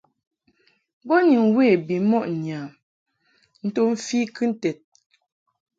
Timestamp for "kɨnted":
4.35-4.77